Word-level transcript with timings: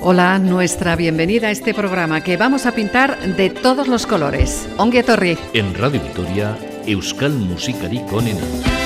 Hola, 0.00 0.38
nuestra 0.38 0.94
bienvenida 0.94 1.48
a 1.48 1.50
este 1.50 1.74
programa 1.74 2.22
que 2.22 2.36
vamos 2.36 2.66
a 2.66 2.72
pintar 2.72 3.18
de 3.34 3.50
todos 3.50 3.88
los 3.88 4.06
colores. 4.06 4.68
Ongue 4.76 5.02
Torri. 5.02 5.36
En 5.54 5.74
Radio 5.74 6.00
Victoria, 6.00 6.56
Euskal 6.86 7.32
Musikari 7.32 8.00
Konena. 8.02 8.77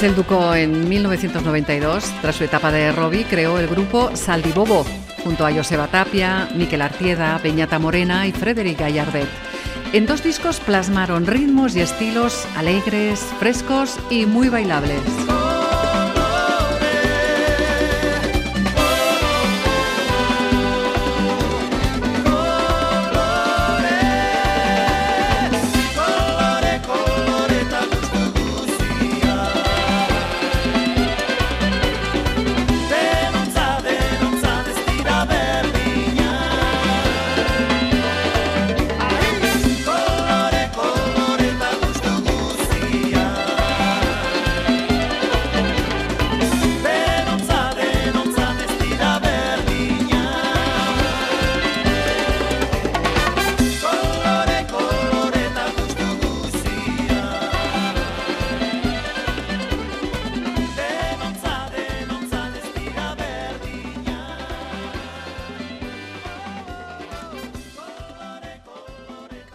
Michel 0.00 0.14
Ducó 0.14 0.54
en 0.54 0.88
1992, 0.88 2.04
tras 2.22 2.36
su 2.36 2.44
etapa 2.44 2.70
de 2.70 2.92
Robbie, 2.92 3.24
creó 3.24 3.58
el 3.58 3.66
grupo 3.66 4.14
Saldibobo, 4.14 4.86
junto 5.24 5.44
a 5.44 5.52
Joseba 5.52 5.88
Tapia, 5.88 6.48
Miquel 6.54 6.82
Artieda, 6.82 7.40
Peñata 7.42 7.80
Morena 7.80 8.24
y 8.24 8.30
Frederic 8.30 8.78
Gallardet. 8.78 9.26
En 9.92 10.06
dos 10.06 10.22
discos 10.22 10.60
plasmaron 10.60 11.26
ritmos 11.26 11.74
y 11.74 11.80
estilos 11.80 12.46
alegres, 12.56 13.18
frescos 13.40 13.98
y 14.08 14.24
muy 14.24 14.48
bailables. 14.48 15.02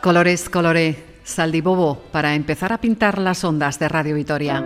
Colores 0.03 0.49
Coloré, 0.49 1.01
Saldibobo, 1.23 1.97
para 2.11 2.35
empezar 2.35 2.73
a 2.73 2.81
pintar 2.81 3.19
las 3.19 3.45
ondas 3.45 3.79
de 3.79 3.87
Radio 3.87 4.15
Vitoria. 4.15 4.61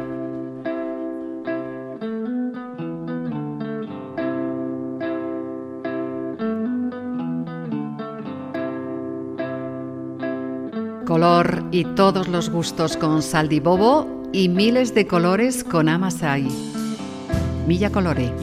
Color 11.05 11.65
y 11.69 11.85
todos 11.85 12.27
los 12.27 12.49
gustos 12.49 12.97
con 12.97 13.21
Saldibobo 13.21 14.07
y 14.33 14.49
miles 14.49 14.95
de 14.95 15.05
colores 15.05 15.63
con 15.63 15.87
Amasai. 15.87 16.47
Milla 17.67 17.91
Colore. 17.91 18.33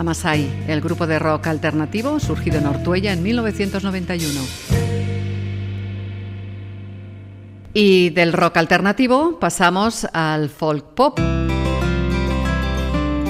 Amasai, 0.00 0.64
el 0.66 0.80
grupo 0.80 1.06
de 1.06 1.18
rock 1.18 1.48
alternativo 1.48 2.18
surgido 2.20 2.58
en 2.58 2.66
Ortuella 2.66 3.12
en 3.12 3.22
1991. 3.22 4.40
Y 7.74 8.08
del 8.10 8.32
rock 8.32 8.56
alternativo 8.56 9.38
pasamos 9.38 10.06
al 10.12 10.48
folk 10.48 10.94
pop. 10.94 11.18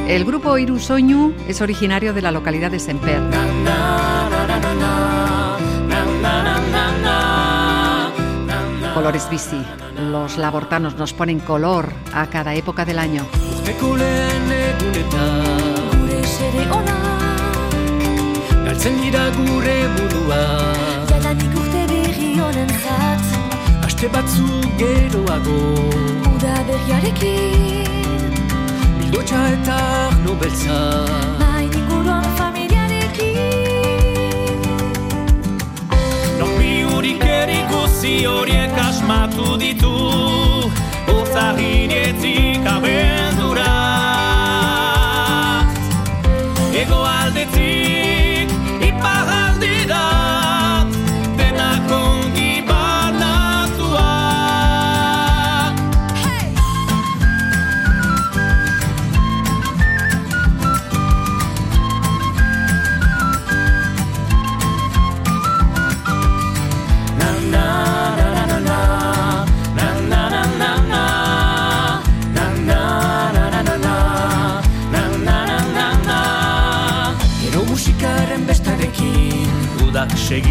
El 0.07 0.25
grupo 0.25 0.57
Irusoñu 0.59 1.35
es 1.49 1.61
originario 1.61 2.15
de 2.15 2.23
la 2.23 2.31
localidad 2.31 2.71
de 2.71 2.79
Semper. 2.79 3.21
Colores 8.95 9.29
bici. 9.29 9.61
Los 10.11 10.39
labortanos 10.39 10.97
nos 10.97 11.12
ponen 11.12 11.41
color 11.41 11.93
a 12.15 12.29
cada 12.29 12.55
época 12.55 12.85
del 12.85 13.00
año. 13.00 13.27
Aste 24.01 24.09
batzu 24.17 24.47
geroago. 24.81 25.57
Uda 26.35 26.55
berriarekin. 26.69 28.33
Bildotxa 28.99 29.41
eta 29.57 29.77
arno 30.07 30.33
beltza. 30.41 30.79
Main 31.41 31.69
inguruan 31.81 32.25
familiarekin. 32.39 33.37
Norbi 36.39 36.73
hurik 36.89 37.25
erikusi 37.35 38.15
horiek 38.25 38.73
asmatu 38.87 39.59
ditu. 39.61 39.93
Ozahinetik 41.19 42.65
abendura 42.77 43.89
llegó 46.81 47.05
a 47.05 47.20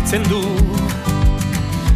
Udak 0.09 0.17
segitzen 0.17 0.23
du. 0.29 0.41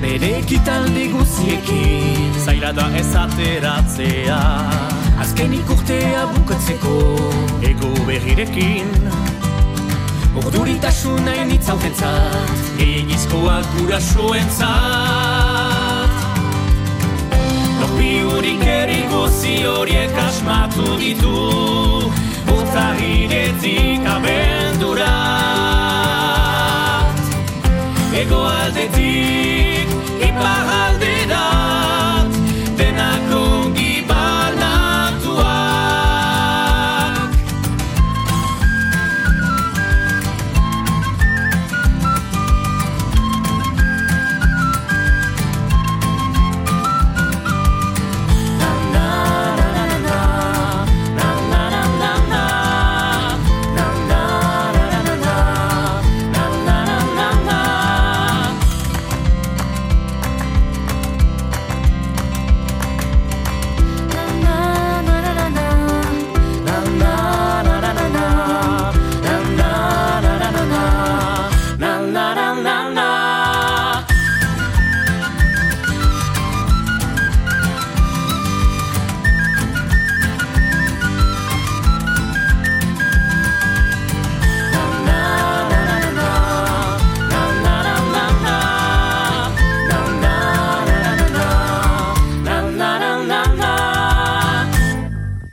Bere 0.01 0.38
ekitaldi 0.38 1.08
guziekin 1.12 2.34
Zaila 2.46 2.72
da 2.72 2.89
ez 2.96 3.15
ateratzea. 3.15 4.39
Azkenik 5.20 5.70
urtea 5.70 6.25
bukatzeko 6.36 7.20
Ego 7.63 7.93
berrirekin. 8.05 8.88
Orduritasun 10.36 11.25
nahi 11.25 11.46
nitzautentzat 11.46 12.77
Gehiagizkoak 12.77 13.65
gurasoentzat. 13.77 14.70
Norbi 17.79 18.22
hurik 18.27 18.65
eriguzi 18.67 19.63
horiek 19.65 20.17
asmatu 20.27 20.98
ditu 21.00 22.12
Urtahiretik 22.53 24.05
abendura 24.05 25.42
egoaz 28.24 28.77
etzik, 28.77 29.88
iparra 30.27 30.92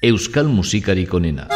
Euskal 0.02 0.48
musikarik 0.48 1.12
onena. 1.12 1.46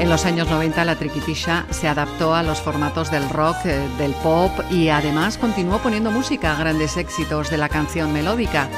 En 0.00 0.10
los 0.10 0.24
años 0.24 0.50
90 0.50 0.84
la 0.84 0.96
triquitisha 0.96 1.66
se 1.70 1.86
adaptó 1.86 2.34
a 2.34 2.42
los 2.42 2.60
formatos 2.60 3.12
del 3.12 3.28
rock, 3.28 3.56
eh, 3.64 3.78
del 3.96 4.12
pop 4.24 4.50
y 4.72 4.88
además 4.88 5.38
continuó 5.38 5.78
poniendo 5.78 6.10
música 6.10 6.52
a 6.52 6.58
grandes 6.58 6.96
éxitos 6.96 7.48
de 7.48 7.58
la 7.58 7.68
canción 7.68 8.12
melódica. 8.12 8.68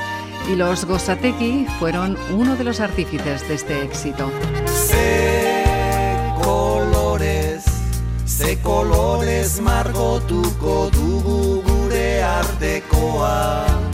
Y 0.52 0.56
los 0.56 0.84
Gosateki 0.84 1.66
fueron 1.78 2.18
uno 2.34 2.54
de 2.56 2.64
los 2.64 2.80
artífices 2.80 3.48
de 3.48 3.54
este 3.54 3.82
éxito. 3.82 4.30
Ze 4.66 6.34
kolorez, 6.42 7.64
ze 8.26 8.58
kolorez 8.60 9.58
margotuko 9.62 10.90
dugu 10.90 11.62
gure 11.62 12.22
artekoa 12.22 13.88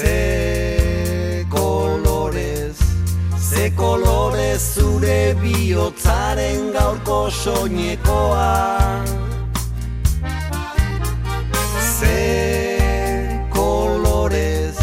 Ze 0.00 1.44
kolorez, 1.48 2.78
ze 3.36 3.70
kolorez 3.76 4.62
zure 4.74 5.34
bihotzaren 5.42 6.72
gaurko 6.72 7.30
soinekoa. 7.30 8.80
Ze 11.98 12.78
kolorez, 13.52 14.78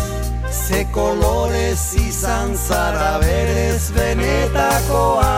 ze 0.68 0.86
kolorez 0.94 1.96
izan 1.96 2.54
zara 2.68 3.18
berez 3.20 3.90
benetakoa. 3.98 5.34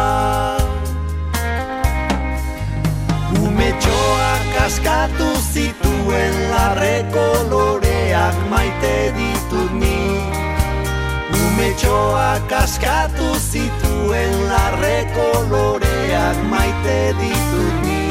Umetxoak 3.48 4.52
askatu 4.66 5.32
zituen 5.54 6.36
larre 6.52 6.98
koloreak 7.16 8.36
maite 8.52 8.98
ditut 9.50 9.74
ni. 9.74 10.22
Umetxoak 11.34 12.52
askatu 12.52 13.34
zituen 13.40 14.34
larre 14.50 15.08
koloreak 15.16 16.38
maite 16.50 17.14
ditut 17.20 17.84
ni 17.86 18.09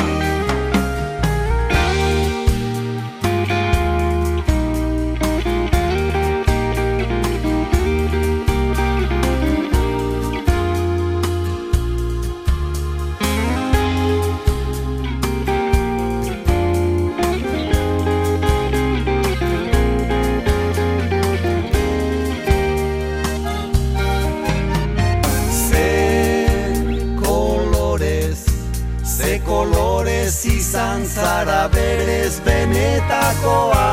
izan 30.69 31.05
zara 31.07 31.69
berez 31.73 32.41
benetakoa. 32.45 33.85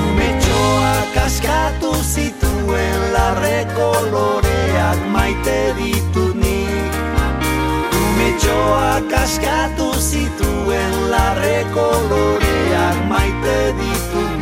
Umetxoak 0.00 1.14
askatu 1.26 1.92
zituen 2.14 2.98
larre 3.14 3.60
koloreak 3.76 5.00
maite 5.14 5.60
ditut 5.78 6.34
nik. 6.42 6.98
Umetxoak 8.02 9.14
askatu 9.22 9.88
zituen 10.10 10.98
larre 11.14 11.62
koloreak 11.76 12.98
maite 13.12 13.58
ditut 13.78 14.37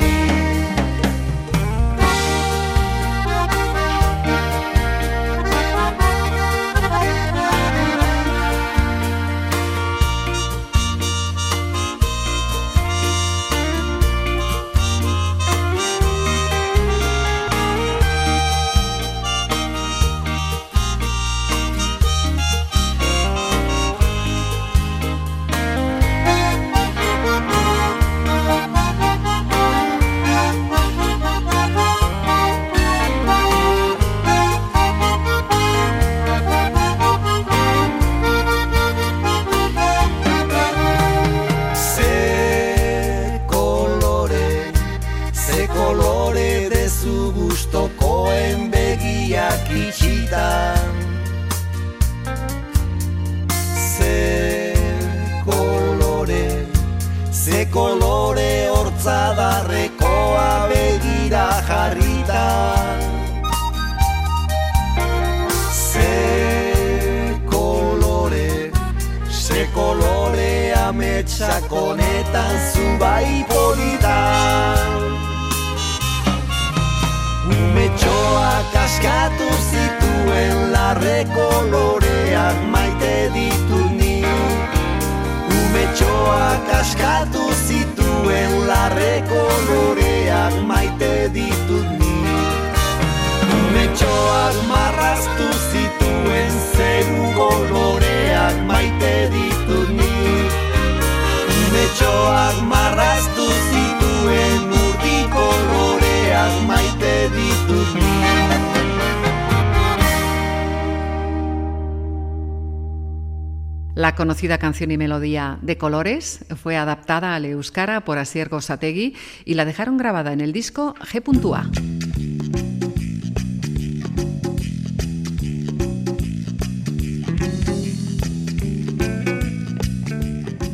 La 113.97 114.15
conocida 114.15 114.59
canción 114.59 114.91
y 114.91 114.99
melodía 114.99 115.59
de 115.63 115.79
colores 115.79 116.45
fue 116.63 116.77
adaptada 116.77 117.35
al 117.35 117.47
euskara 117.47 118.05
por 118.05 118.19
Asier 118.19 118.51
Gosategui 118.51 119.15
y 119.47 119.55
la 119.55 119.65
dejaron 119.65 119.97
grabada 119.97 120.35
en 120.35 120.43
el 120.43 120.53
disco 120.53 120.95
G.A. 120.97 121.71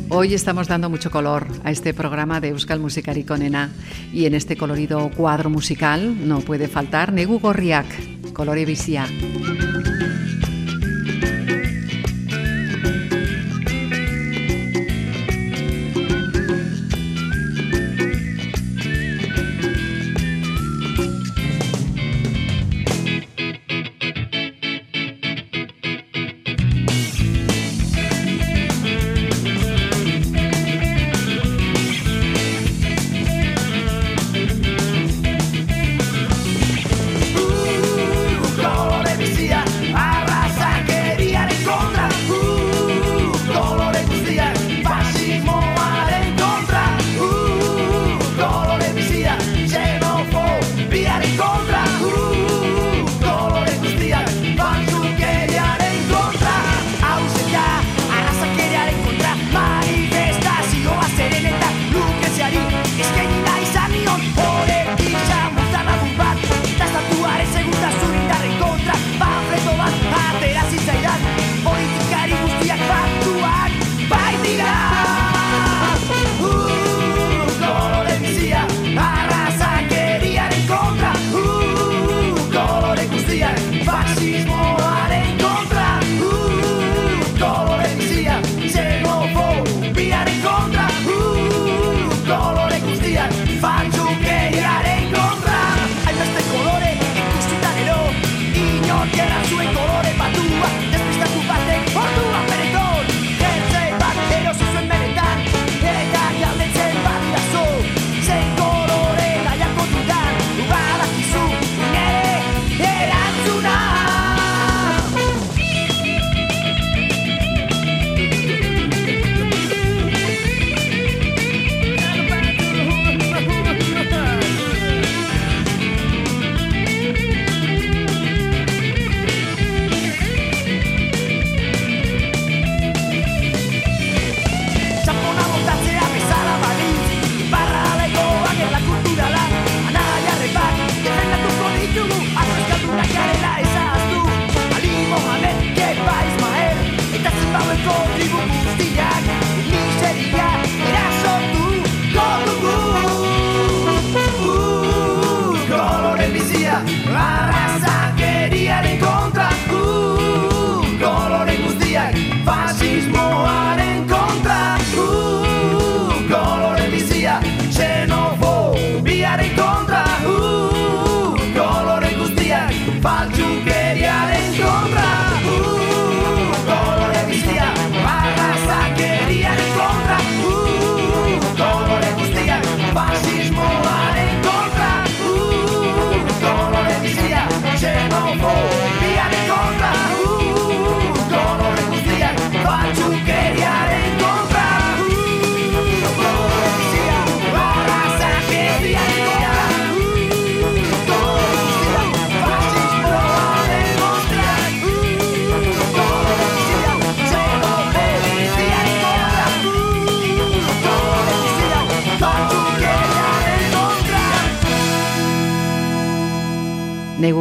Hoy 0.09 0.33
estamos 0.33 0.67
dando 0.67 0.89
mucho 0.89 1.09
color 1.09 1.47
a 1.63 1.71
este 1.71 1.93
programa 1.93 2.41
de 2.41 2.49
Euskal 2.49 2.81
Musikari 2.81 3.23
Conena 3.23 3.71
y 4.11 4.25
en 4.25 4.35
este 4.35 4.57
colorido 4.57 5.09
cuadro 5.15 5.49
musical 5.49 6.27
no 6.27 6.41
puede 6.41 6.67
faltar 6.67 7.13
Negu 7.13 7.39
Gorriak, 7.39 8.33
Colore 8.33 8.65
Visia. 8.65 9.07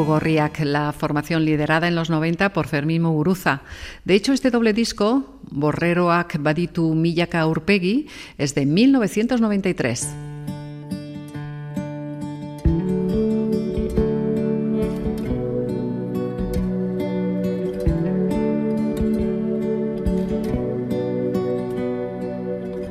Gorriak, 0.05 0.61
la 0.61 0.93
formación 0.93 1.45
liderada 1.45 1.89
en 1.89 1.95
los 1.95 2.11
90 2.11 2.53
por 2.53 2.67
Fermín 2.67 3.03
Muguruza. 3.03 3.63
De 4.05 4.15
hecho, 4.15 4.33
este 4.33 4.51
doble 4.51 4.73
disco, 4.73 5.39
Borreroak 5.51 6.39
Baditu 6.41 6.95
Millaka 6.95 7.47
Urpegi, 7.47 8.07
es 8.39 8.55
de 8.55 8.67
1993. 8.67 10.09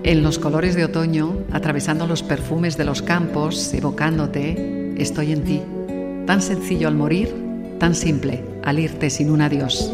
En 0.04 0.24
los 0.24 0.40
colores 0.40 0.76
de 0.76 0.84
otoño, 0.84 1.38
atravesando 1.54 2.06
los 2.06 2.22
perfumes 2.22 2.76
de 2.76 2.84
los 2.84 3.02
campos, 3.02 3.74
evocándote, 3.74 4.94
estoy 4.98 5.32
en 5.32 5.44
ti. 5.44 5.62
Tan 6.26 6.42
sencillo 6.42 6.88
al 6.88 6.96
morir, 6.96 7.34
tan 7.80 7.96
simple 7.96 8.44
al 8.64 8.80
irte 8.80 9.10
sin 9.10 9.32
un 9.32 9.42
adiós. 9.42 9.92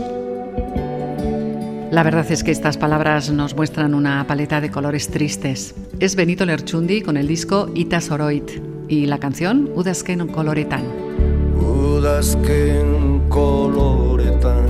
La 1.92 2.04
verdad 2.04 2.30
es 2.30 2.44
que 2.44 2.52
estas 2.52 2.78
palabras 2.78 3.32
nos 3.32 3.56
muestran 3.56 3.94
una 3.94 4.28
paleta 4.28 4.60
de 4.60 4.70
colores 4.70 5.08
tristes. 5.08 5.74
Es 6.00 6.16
Benito 6.16 6.46
Lerchundi 6.46 7.02
con 7.02 7.16
el 7.16 7.28
disco 7.28 7.72
Ita 7.74 8.02
Soroit 8.02 8.50
y 8.90 9.06
la 9.06 9.20
canción 9.20 9.70
Udazken 9.74 10.28
Coloretan. 10.28 10.84
Udazken 11.60 13.22
Coloretan 13.30 14.68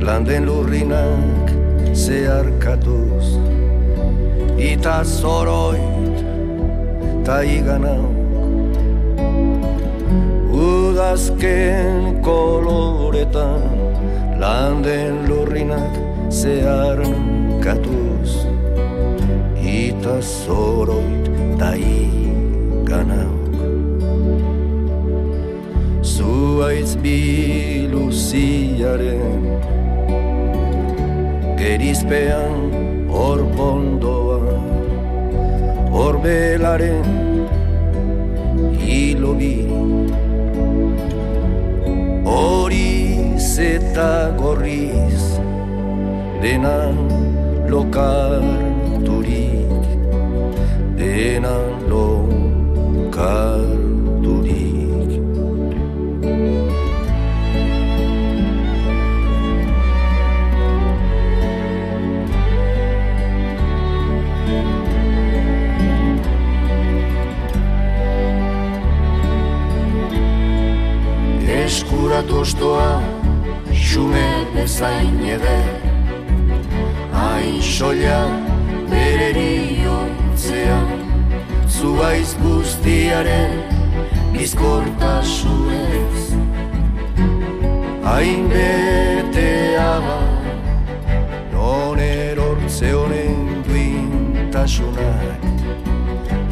Landen 0.00 0.46
lurrinak 0.46 1.52
zeharkatuz 1.94 3.38
ta 7.24 7.42
iganauk 7.44 8.15
Udazken 10.96 12.24
koloretan 12.24 13.68
Landen 14.40 15.28
lurrinak 15.28 15.92
zeharkatuz 16.32 18.48
Ita 19.60 20.24
zoroit 20.24 21.28
ta 21.60 21.76
iganauk 21.76 23.60
Zuaitz 26.00 26.96
biluziaren 27.04 28.00
gerizpean 31.60 32.72
hor 33.12 33.44
bondoa 33.52 34.40
hor 35.92 36.16
belaren 36.24 37.04
hilobi 38.80 39.65
horiz 42.26 43.48
eta 43.70 44.10
gorriz 44.42 45.24
denan 46.42 46.96
lokarturik 47.72 49.26
denan 51.00 51.74
lokarturik 51.90 53.85
tostoa 72.28 73.02
xume 73.72 74.46
bezain 74.54 75.24
eder 75.24 75.80
Hain 77.12 77.62
soia 77.62 78.20
bereri 78.90 79.86
ontzea 79.86 80.80
Zuaiz 81.68 82.36
guztiaren 82.42 83.52
bizkortasunez. 84.32 86.34
Hain 88.02 88.48
betea 88.48 90.00
ba 90.06 90.20
Non 91.52 91.98
erortze 91.98 92.92
honen 92.92 93.64
duintasunak 93.68 95.42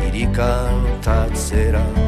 Irikantatzera 0.07 2.04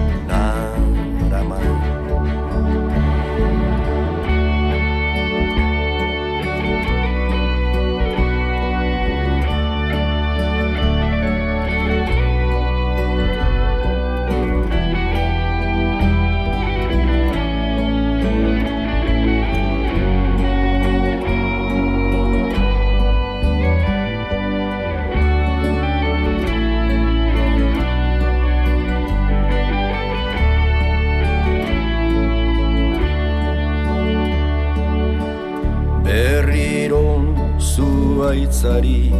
zuaitzari 38.66 39.12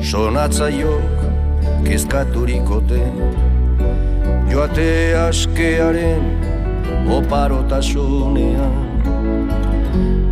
Sonatzaiok 0.00 1.18
kezkaturikote 1.84 3.02
Joate 4.50 5.14
askearen 5.28 6.24
oparotasunean 7.10 8.76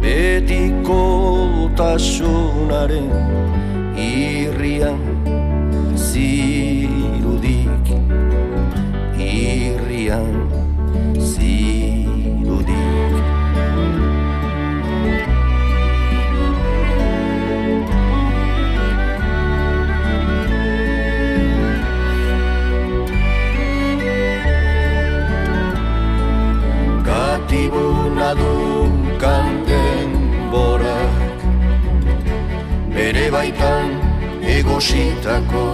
Betiko 0.00 1.02
tasunaren 1.76 3.12
irrian 3.96 5.15
dunkan 28.34 29.62
denborak 29.68 31.38
Bere 32.94 33.30
baitan 33.30 33.90
egositako 34.42 35.66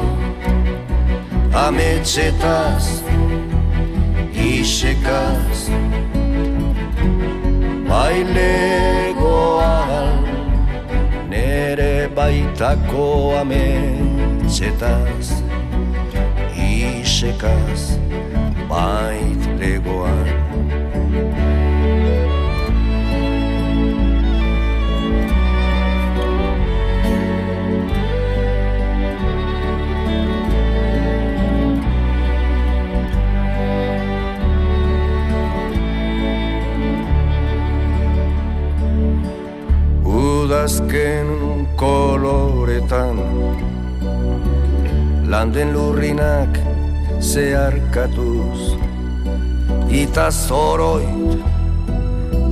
Ametzetaz, 1.52 3.04
isekaz. 4.32 5.68
Bailegoan 7.88 9.12
nere 11.28 12.08
baitako 12.16 13.36
ametzetaz 13.40 15.26
Isekaz, 16.56 18.00
baitlegoan 18.68 20.41
azken 40.52 41.26
koloretan 41.76 43.16
Landen 45.30 45.72
lurrinak 45.72 46.58
zeharkatuz 47.20 48.76
Ita 49.88 50.30
zoroit 50.30 51.40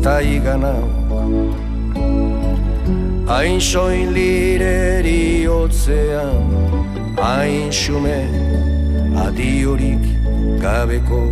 ta 0.03 0.21
iganau 0.21 0.89
Hain 3.29 3.61
soin 3.61 4.13
lireri 4.17 5.49
otzean 5.49 6.45
Hain 7.21 7.71
xume 7.71 8.21
adiorik 9.27 10.05
gabeko 10.63 11.23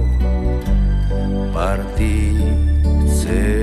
partitzera 1.55 3.58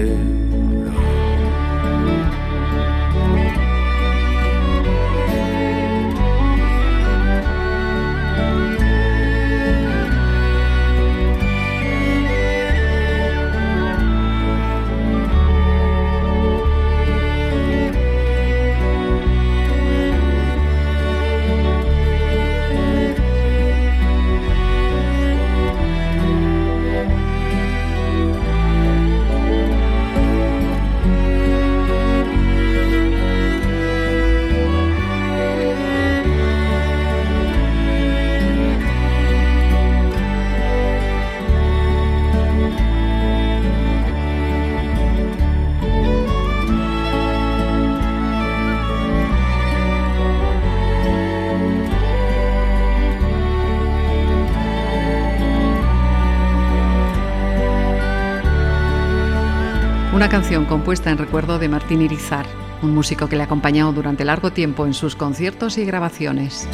compuesta 60.64 61.12
en 61.12 61.18
recuerdo 61.18 61.60
de 61.60 61.68
Martín 61.68 62.02
Irizar, 62.02 62.46
un 62.82 62.96
músico 62.96 63.28
que 63.28 63.36
le 63.36 63.42
ha 63.42 63.46
acompañado 63.46 63.92
durante 63.92 64.24
largo 64.24 64.52
tiempo 64.52 64.86
en 64.86 64.94
sus 64.94 65.18
conciertos 65.18 65.78
y 65.78 65.84
grabaciones. 65.84 66.70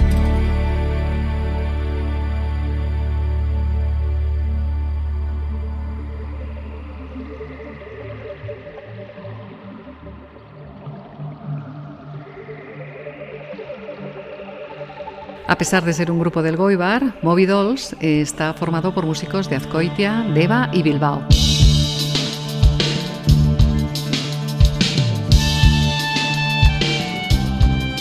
A 15.48 15.58
pesar 15.58 15.84
de 15.84 15.94
ser 15.94 16.12
un 16.12 16.20
grupo 16.20 16.44
del 16.44 16.56
Goibar, 16.56 17.16
Moby 17.24 17.48
Dolls 17.48 17.96
está 18.00 18.54
formado 18.54 18.94
por 18.94 19.08
músicos 19.08 19.50
de 19.50 19.56
Azcoitia, 19.56 20.24
Deva 20.34 20.70
y 20.72 20.84
Bilbao. 20.84 21.28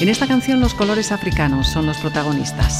En 0.00 0.08
esta 0.08 0.26
canción 0.26 0.60
los 0.60 0.72
colores 0.72 1.12
africanos 1.12 1.68
son 1.68 1.84
los 1.84 1.98
protagonistas. 1.98 2.78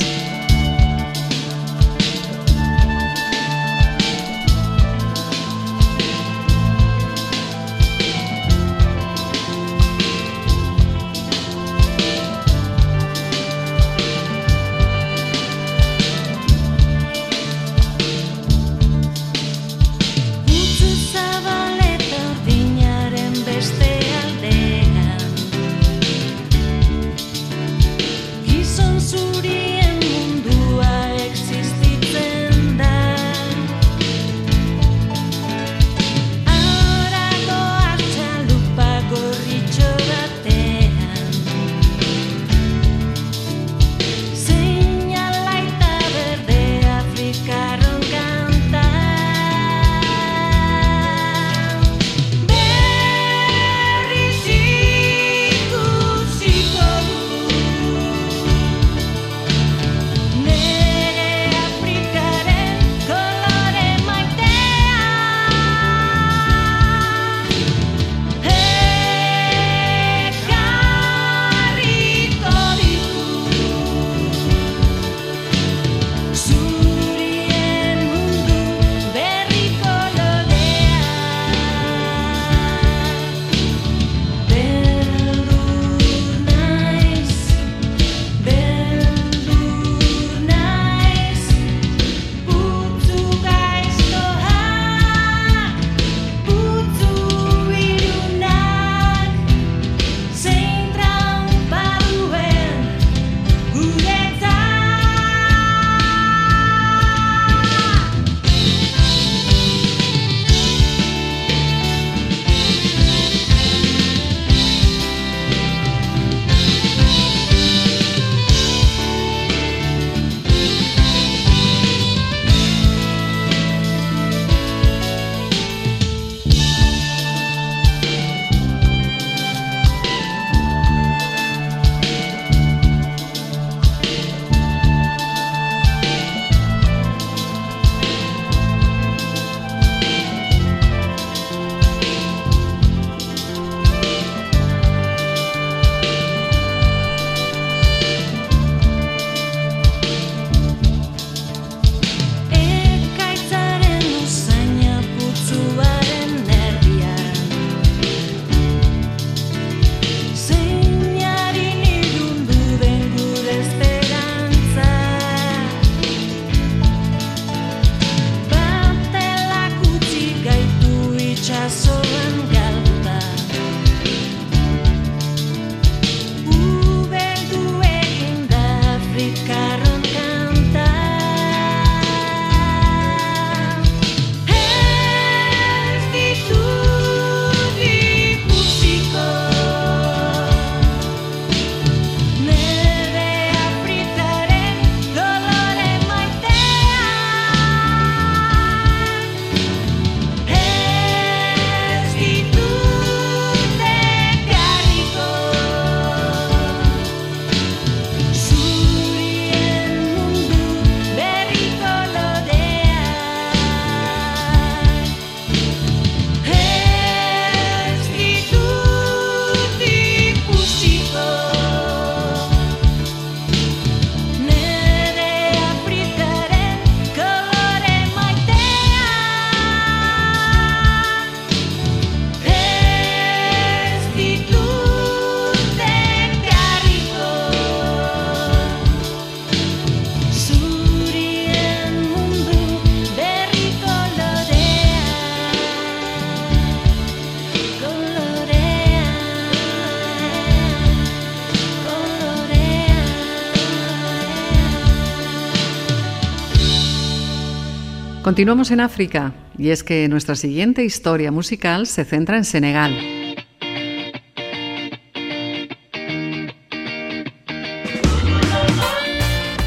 Continuamos 258.41 258.71
en 258.71 258.81
África 258.81 259.35
y 259.59 259.69
es 259.69 259.85
que 259.85 260.09
nuestra 260.09 260.35
siguiente 260.35 260.83
historia 260.83 261.31
musical 261.31 261.87
se 261.87 262.07
centra 262.07 262.39
en 262.39 262.47
Senegal. 262.47 262.97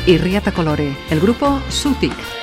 Y 0.08 0.18
Riata 0.18 0.52
Colore, 0.54 0.92
el 1.12 1.20
grupo 1.20 1.62
Sutik. 1.70 2.43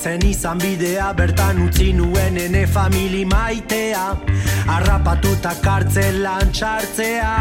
Ezen 0.00 0.22
izan 0.24 0.58
bidea 0.58 1.12
Bertan 1.12 1.58
utzi 1.66 1.90
nuen 1.92 2.36
ene 2.40 2.62
famili 2.66 3.24
maitea 3.28 4.04
Arrapatuta 4.72 5.52
kartzelan 5.60 6.52
txartzea. 6.56 7.32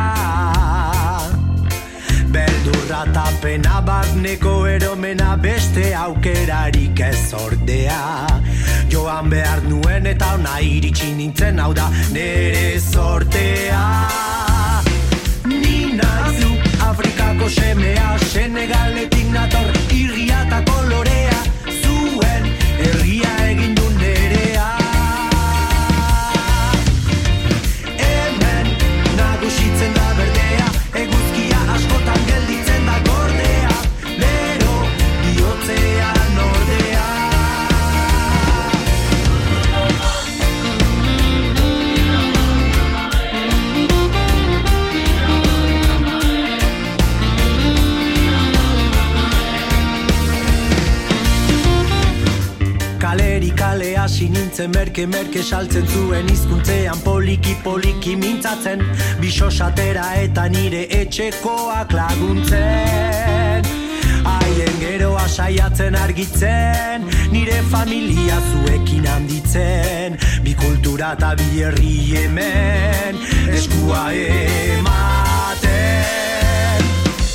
Beldurra 2.34 3.06
eta 3.08 3.24
pena 3.42 3.80
barneko 3.86 4.66
eromena 4.68 5.38
beste 5.38 5.94
aukerarik 5.96 7.00
ez 7.00 7.34
ordea. 7.46 8.28
Joan 8.92 9.30
behar 9.32 9.64
nuen 9.70 10.12
eta 10.12 10.34
ona 10.36 10.60
iritsi 10.60 11.14
nintzen 11.16 11.60
hau 11.64 11.72
da 11.74 11.88
nere 12.12 12.80
sortea 12.80 13.84
Nina 15.46 16.12
zu 16.40 16.56
Afrikako 16.90 17.50
semea 17.50 18.18
Senegaletik 18.34 19.30
nator 19.32 19.78
irria 19.94 20.19
merke 54.90 55.06
merke 55.06 55.44
saltzen 55.44 55.86
zuen 55.88 56.30
hizkuntzean 56.30 56.98
poliki 57.04 57.56
poliki 57.64 58.16
mintzatzen. 58.18 58.82
Bisosatera 59.22 60.16
eta 60.18 60.48
nire 60.50 60.88
etxekoak 60.90 61.94
laguntzen. 61.94 63.68
Haien 64.26 64.80
geroa 64.82 65.28
saiatzen 65.28 65.96
argitzen 65.96 67.06
Nire 67.32 67.62
familia 67.70 68.42
zuekin 68.50 69.06
handitzen. 69.08 70.18
Bi 70.44 70.56
kultura 70.56 71.14
eta 71.14 71.36
bi 71.36 71.62
herri 71.62 72.16
hemen 72.16 73.16
Eskua 73.54 74.12
ematen. 74.12 75.70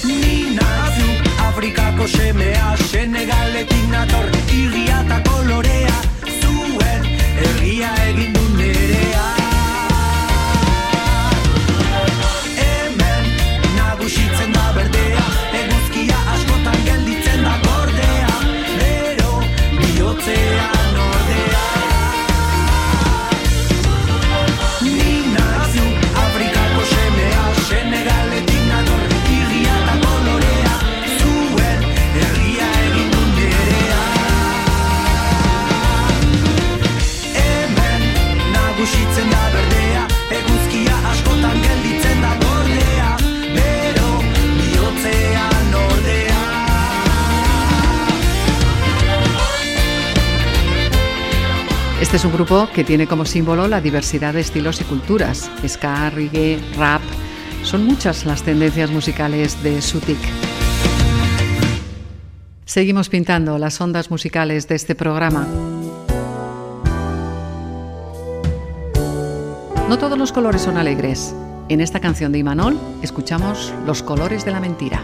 Ni 0.04 0.56
nazu 0.58 1.06
Afrikako 1.46 2.08
semea 2.08 2.76
Senegaletik 2.90 3.86
nator 3.94 4.26
irria 4.50 5.00
eta 5.06 5.22
kolorea 5.30 6.13
herria 7.74 7.94
egin 8.08 8.32
du 8.32 8.44
nerea 8.56 9.43
Este 52.14 52.28
es 52.28 52.32
un 52.32 52.38
grupo 52.38 52.68
que 52.72 52.84
tiene 52.84 53.08
como 53.08 53.24
símbolo 53.24 53.66
la 53.66 53.80
diversidad 53.80 54.34
de 54.34 54.40
estilos 54.40 54.80
y 54.80 54.84
culturas. 54.84 55.50
Ska, 55.66 56.10
reggae, 56.10 56.60
rap. 56.78 57.02
Son 57.64 57.84
muchas 57.84 58.24
las 58.24 58.44
tendencias 58.44 58.88
musicales 58.92 59.60
de 59.64 59.82
Sutik. 59.82 60.20
Seguimos 62.64 63.08
pintando 63.08 63.58
las 63.58 63.80
ondas 63.80 64.12
musicales 64.12 64.68
de 64.68 64.76
este 64.76 64.94
programa. 64.94 65.48
No 69.88 69.98
todos 69.98 70.16
los 70.16 70.30
colores 70.30 70.62
son 70.62 70.76
alegres. 70.76 71.34
En 71.68 71.80
esta 71.80 71.98
canción 71.98 72.30
de 72.30 72.38
Imanol 72.38 72.78
escuchamos 73.02 73.74
los 73.86 74.04
colores 74.04 74.44
de 74.44 74.52
la 74.52 74.60
mentira. 74.60 75.03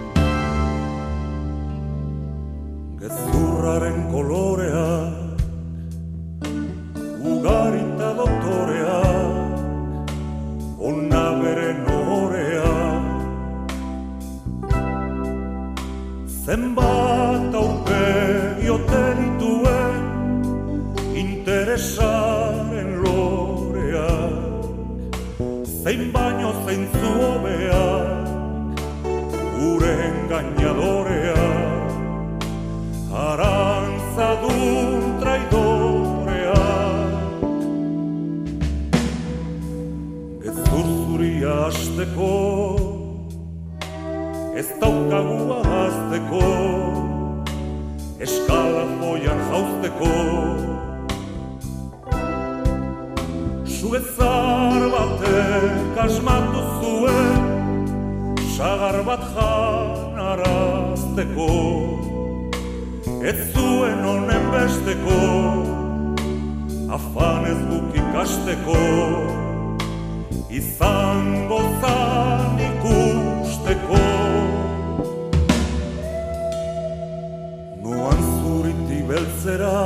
Beltzera 79.10 79.76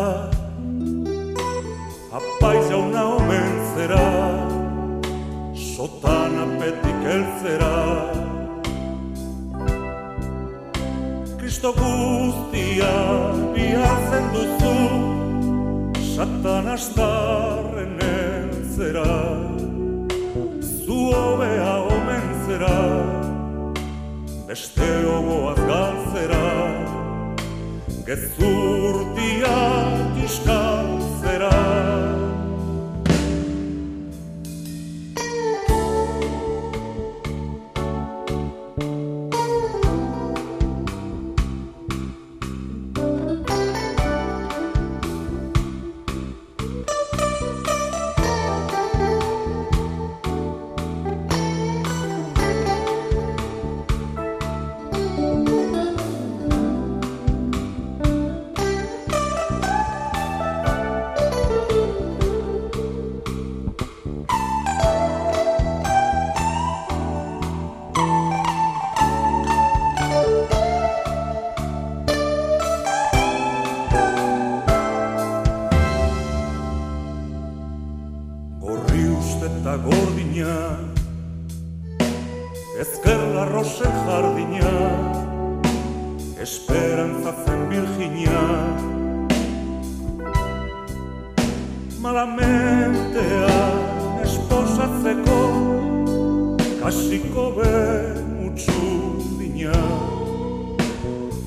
Apaiz 2.18 2.64
jauna 2.70 3.04
omen 3.16 3.52
zera 3.74 4.08
Sotan 5.68 6.34
apetik 6.44 7.06
eltzera 7.14 7.76
Kristo 11.40 11.72
guztia 11.78 12.92
bihatzen 13.54 14.26
duzu 14.34 14.76
Satan 16.14 16.68
astarren 16.76 17.96
eltzera 18.08 19.14
Zu 20.84 20.98
hobea 21.14 21.72
omen 21.96 22.28
zera 22.44 22.76
beste 24.48 24.90
ogoaz 25.16 25.60
galtzera 25.70 26.44
gezurtiak 28.06 29.48
iskaltzera 30.24 31.52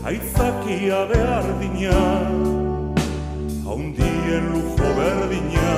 Aitzakia 0.08 1.03
behar 1.10 1.47
dina 1.60 2.01
Haundien 3.68 4.45
lujo 4.53 4.91
berdina 4.95 5.74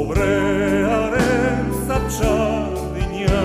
Obrearen 0.00 1.70
zatxardina. 1.86 3.40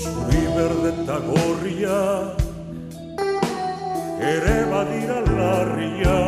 Zuri 0.00 0.44
berde 0.58 0.92
eta 0.92 1.16
gorria 1.30 2.02
Ere 4.34 4.58
badira 4.74 5.18
larria 5.32 6.20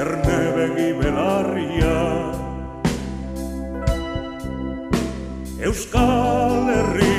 Erne 0.00 0.40
begi 0.56 0.90
belarria. 1.02 1.96
Euskal 5.60 6.72
Herri 6.72 7.09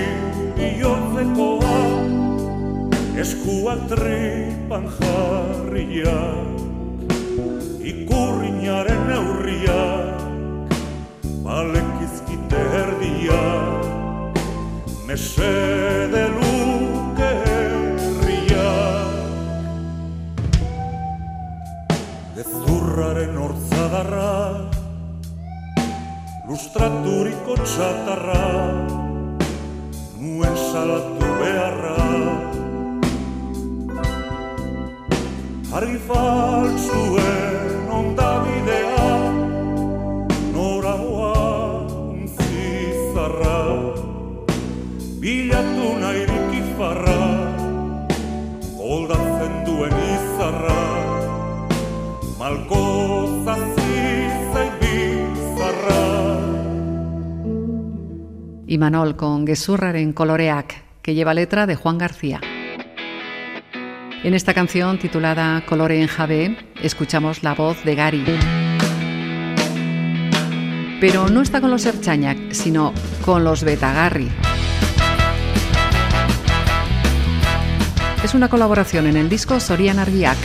bihotzekoa 1.21 2.01
Eskuak 3.21 3.81
tripan 3.89 4.87
jarriak 4.97 6.47
ikurriñaren 7.85 9.01
neurria 9.07 9.81
Balekizkite 11.43 12.61
erdia. 12.81 13.43
Mesede 15.07 16.29
luke 16.31 17.29
herria. 17.43 18.71
Gezurraren 22.37 23.35
hortzadarra 23.37 24.31
Lustraturiko 26.47 27.59
txatarra 27.65 29.00
Nuen 30.41 30.57
salatu 30.57 31.27
beharra. 31.39 31.97
Argi 35.77 35.99
faltsuen 36.07 37.91
ondabidea 37.97 39.11
Nora 40.55 40.95
untzi 42.07 42.73
zarra 43.13 43.59
Bilatu 45.21 45.93
nahirik 46.01 46.57
ifarra 46.63 47.19
Goldatzen 48.81 49.55
duen 49.69 49.97
izarra. 50.09 50.81
Malko 52.41 52.80
Imanol 58.71 59.17
con 59.17 59.45
Gezurraren 59.45 60.13
coloreac, 60.13 60.81
que 61.01 61.13
lleva 61.13 61.33
letra 61.33 61.67
de 61.67 61.75
Juan 61.75 61.97
García. 61.97 62.39
En 64.23 64.33
esta 64.33 64.53
canción 64.53 64.97
titulada 64.97 65.65
Colore 65.65 66.01
en 66.01 66.07
Javé, 66.07 66.57
escuchamos 66.81 67.43
la 67.43 67.53
voz 67.53 67.83
de 67.83 67.95
Gary. 67.95 68.23
Pero 71.01 71.27
no 71.27 71.41
está 71.41 71.59
con 71.59 71.69
los 71.69 71.85
Erchañac, 71.85 72.53
sino 72.53 72.93
con 73.25 73.43
los 73.43 73.65
Betagarri. 73.65 74.29
Es 78.23 78.33
una 78.33 78.47
colaboración 78.47 79.05
en 79.05 79.17
el 79.17 79.27
disco 79.27 79.59
Sorian 79.59 79.99
Argiak. 79.99 80.37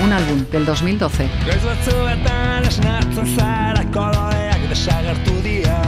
Un 0.00 0.12
álbum 0.12 0.44
del 0.52 0.64
2012. 0.64 1.28
Goiz 1.44 1.64
batzuetan 1.64 2.66
esnatzen 2.68 3.26
zara 3.34 3.82
koloreak 3.90 4.68
desagertu 4.70 5.34
dira 5.42 5.78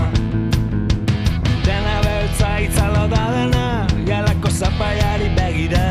Dena 1.63 2.01
beltza 2.03 2.51
itzalo 2.65 3.07
da 3.13 3.23
dena 3.37 3.87
Galako 4.09 4.51
zapaiari 4.51 5.31
begira 5.37 5.85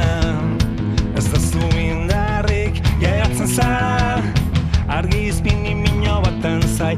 Ez 1.15 1.29
da 1.31 1.39
zu 1.39 1.63
indarrik 1.79 2.83
jaiatzen 2.99 3.55
zara 3.55 4.21
Argi 4.99 5.29
izpini 5.29 5.75
mino 5.75 6.19
baten 6.25 6.61
zai 6.75 6.95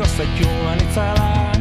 estaliko 0.00 0.06
zaituan 0.06 0.78
itzala? 0.80 1.52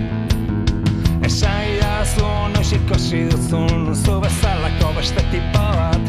Esaidazu 1.26 2.28
noiz 2.54 2.72
ikusi 2.74 3.28
duzun 3.30 3.96
zu 3.96 4.20
bezalako 4.22 4.94
beste 4.96 5.22
tipo 5.32 5.60
bat. 5.60 6.02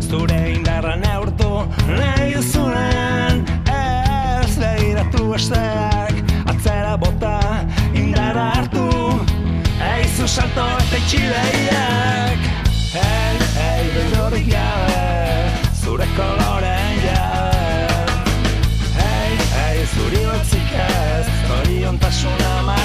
Zure 0.00 0.52
indarra 0.52 0.96
neurtu 0.96 1.66
nahi 1.88 2.34
duzunean 2.34 3.44
Ez 3.68 4.58
begiratu 4.58 5.30
besteak. 5.32 6.14
Atzera 6.46 6.96
bota 6.96 7.38
indarra 7.94 8.50
hartu 8.56 8.88
Eizu 9.80 10.26
salto 10.28 10.66
eta 10.78 10.96
itxileiak 10.96 12.40
Hey, 12.92 13.38
hey, 13.56 13.88
beldorik 13.94 14.50
gabe 14.50 15.72
Zure 15.82 16.06
koloren 16.16 17.00
jabe 17.06 18.02
Hey, 18.98 19.36
hey, 19.56 19.86
zuri 19.94 20.26
Zoriontasuna 21.52 22.62
marotzen 22.62 22.81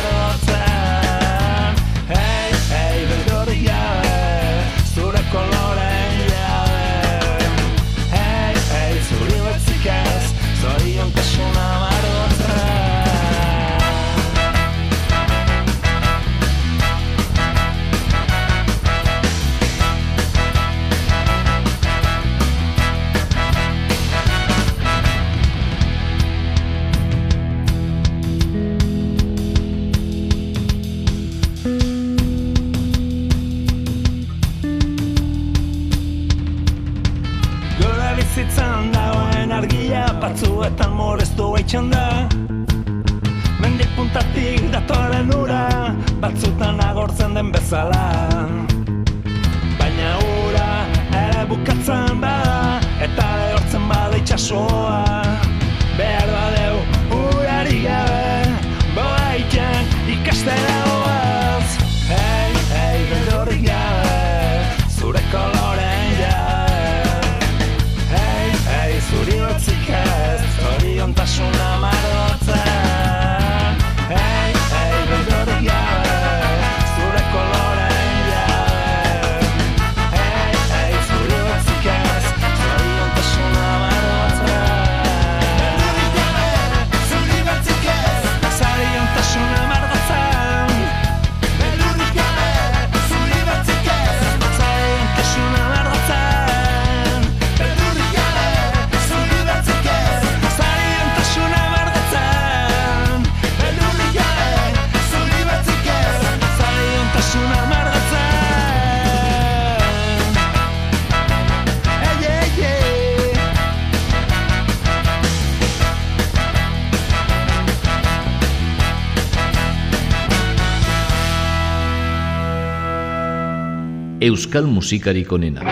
euskal 124.28 124.68
musikarik 124.68 125.32
onena. 125.32 125.64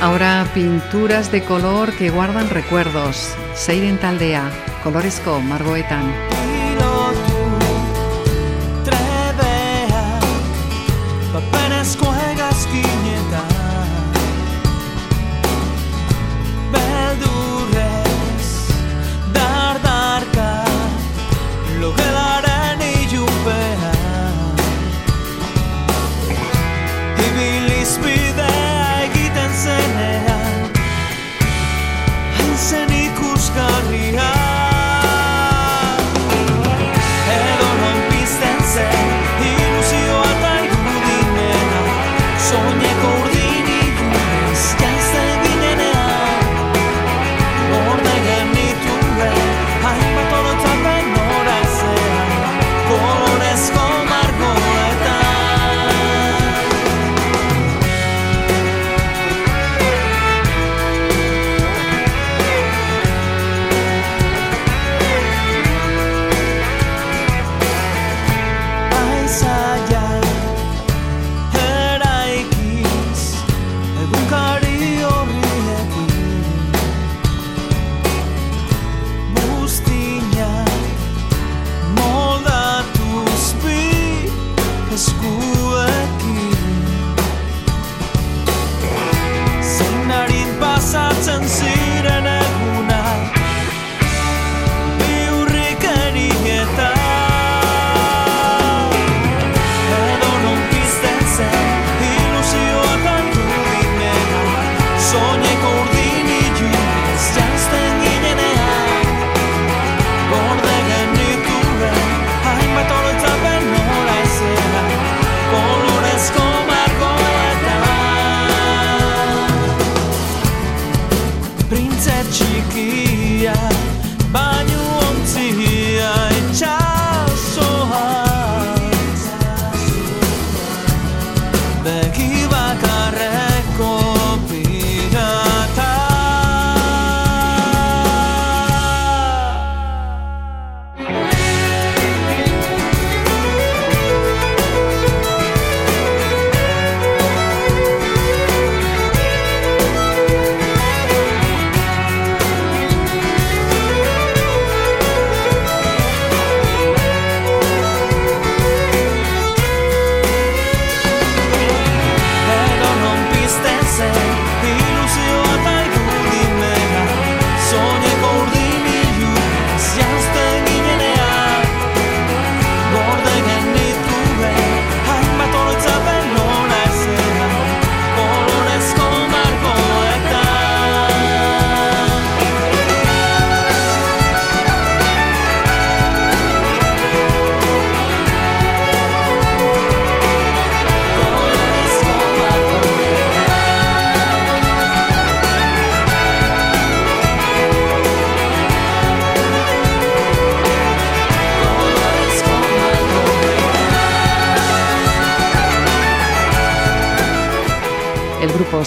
Ahora 0.00 0.46
pinturas 0.54 1.32
de 1.32 1.42
color 1.42 1.92
que 1.92 2.10
guardan 2.10 2.50
recuerdos. 2.50 3.34
Seiren 3.54 3.98
taldea, 3.98 4.50
colores 4.84 5.20
con 5.24 5.48
Margoetan. 5.48 6.55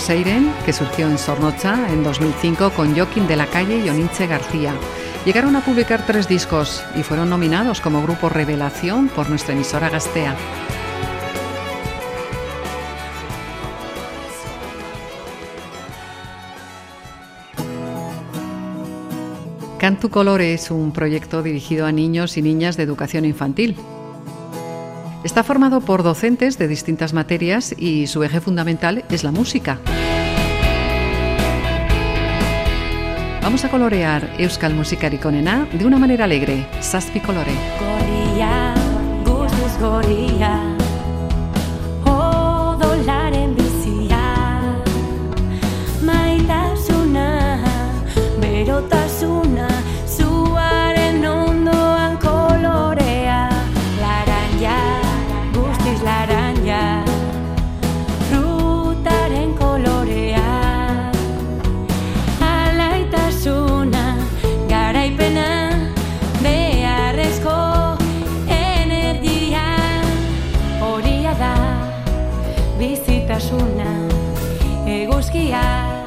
Seiren, 0.09 0.51
que 0.65 0.73
surgió 0.73 1.07
en 1.07 1.19
Sornocha 1.19 1.87
en 1.93 2.03
2005 2.03 2.71
con 2.71 2.95
Joaquín 2.95 3.27
de 3.27 3.35
la 3.35 3.45
Calle 3.45 3.77
y 3.77 3.89
Oninche 3.89 4.25
García. 4.25 4.73
Llegaron 5.23 5.55
a 5.55 5.63
publicar 5.63 6.03
tres 6.07 6.27
discos 6.27 6.83
y 6.95 7.03
fueron 7.03 7.29
nominados 7.29 7.79
como 7.79 8.01
grupo 8.01 8.27
Revelación 8.27 9.09
por 9.09 9.29
nuestra 9.29 9.53
emisora 9.53 9.87
Gastea. 9.87 10.35
Cantu 19.77 20.09
Colore 20.09 20.55
es 20.55 20.71
un 20.71 20.91
proyecto 20.91 21.43
dirigido 21.43 21.85
a 21.85 21.91
niños 21.91 22.35
y 22.35 22.41
niñas 22.41 22.77
de 22.77 22.81
educación 22.81 23.25
infantil. 23.25 23.75
Está 25.23 25.43
formado 25.43 25.81
por 25.81 26.01
docentes 26.01 26.57
de 26.57 26.67
distintas 26.67 27.13
materias 27.13 27.75
y 27.77 28.07
su 28.07 28.23
eje 28.23 28.41
fundamental 28.41 29.05
es 29.11 29.23
la 29.23 29.31
música. 29.31 29.79
Vamos 33.41 33.63
a 33.63 33.69
colorear 33.69 34.29
Euskal 34.37 34.73
Musikari 34.73 35.19
Onena 35.23 35.65
de 35.71 35.85
una 35.85 35.97
manera 35.97 36.25
alegre. 36.25 36.65
Saspi 36.81 37.19
Colore. 37.19 37.53
Gorria, 37.79 38.73
guztiz 39.25 39.79
gorria 39.79 40.68
bizitasuna, 72.79 73.91
eguzkia, 74.87 75.98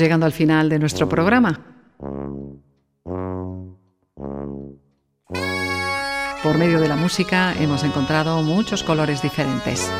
llegando 0.00 0.26
al 0.26 0.32
final 0.32 0.68
de 0.68 0.78
nuestro 0.78 1.08
programa. 1.08 1.60
Por 6.42 6.56
medio 6.56 6.80
de 6.80 6.88
la 6.88 6.96
música 6.96 7.54
hemos 7.60 7.84
encontrado 7.84 8.42
muchos 8.42 8.82
colores 8.82 9.20
diferentes. 9.22 9.90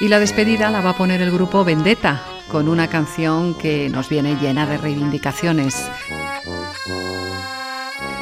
Y 0.00 0.08
la 0.08 0.20
despedida 0.20 0.70
la 0.70 0.80
va 0.80 0.90
a 0.90 0.96
poner 0.96 1.22
el 1.22 1.32
grupo 1.32 1.64
Vendetta 1.64 2.22
con 2.50 2.68
una 2.68 2.88
canción 2.88 3.54
que 3.54 3.88
nos 3.88 4.08
viene 4.08 4.36
llena 4.36 4.66
de 4.66 4.78
reivindicaciones. 4.78 5.90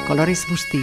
Colores 0.06 0.46
Busti. 0.48 0.82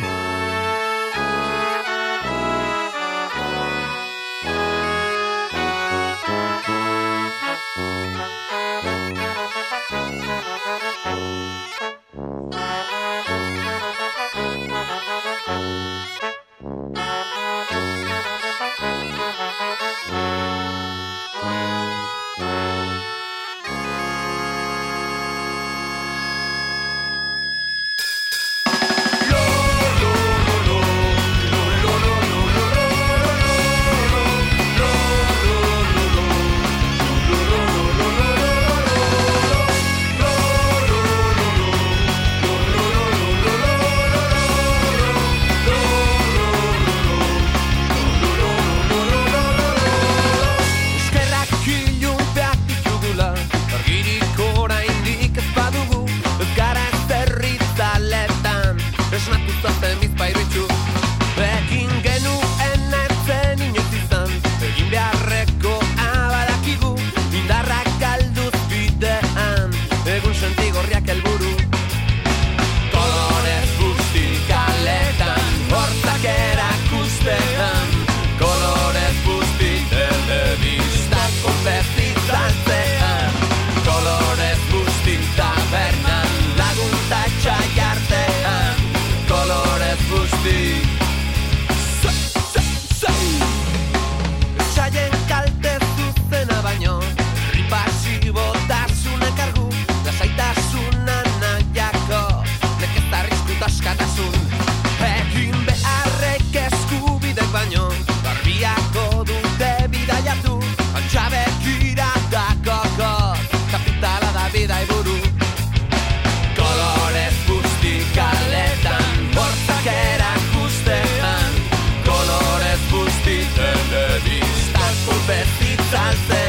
sunset. 125.91 126.40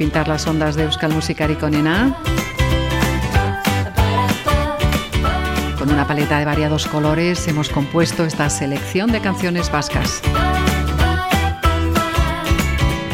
Pintar 0.00 0.28
las 0.28 0.46
ondas 0.46 0.76
de 0.76 0.84
Euskal 0.84 1.12
Musikarik 1.12 1.62
onena. 1.62 2.16
Con 5.78 5.92
una 5.92 6.06
paleta 6.06 6.38
de 6.38 6.46
variados 6.46 6.86
colores 6.86 7.46
hemos 7.48 7.68
compuesto 7.68 8.24
esta 8.24 8.48
selección 8.48 9.12
de 9.12 9.20
canciones 9.20 9.70
vascas. 9.70 10.22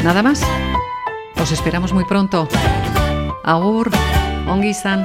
Nada 0.01 0.23
más. 0.23 0.41
Os 1.41 1.51
esperamos 1.51 1.91
muy 1.91 2.05
pronto. 2.05 2.47
Agur, 3.43 3.91
ongi 4.47 4.69
izan. 4.69 5.03